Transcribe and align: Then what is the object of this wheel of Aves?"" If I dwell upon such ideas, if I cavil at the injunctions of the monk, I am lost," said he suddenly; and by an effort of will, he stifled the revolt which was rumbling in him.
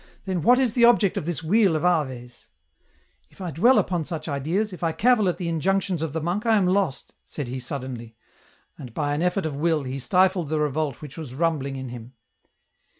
Then 0.25 0.41
what 0.41 0.57
is 0.57 0.73
the 0.73 0.83
object 0.83 1.15
of 1.15 1.27
this 1.27 1.43
wheel 1.43 1.75
of 1.75 1.85
Aves?"" 1.85 2.47
If 3.29 3.39
I 3.39 3.51
dwell 3.51 3.77
upon 3.77 4.03
such 4.03 4.27
ideas, 4.27 4.73
if 4.73 4.83
I 4.83 4.93
cavil 4.93 5.29
at 5.29 5.37
the 5.37 5.47
injunctions 5.47 6.01
of 6.01 6.11
the 6.11 6.21
monk, 6.21 6.43
I 6.43 6.57
am 6.57 6.65
lost," 6.65 7.13
said 7.23 7.47
he 7.47 7.59
suddenly; 7.59 8.15
and 8.79 8.95
by 8.95 9.13
an 9.13 9.21
effort 9.21 9.45
of 9.45 9.55
will, 9.55 9.83
he 9.83 9.99
stifled 9.99 10.49
the 10.49 10.59
revolt 10.59 11.03
which 11.03 11.19
was 11.19 11.35
rumbling 11.35 11.75
in 11.75 11.89
him. 11.89 12.13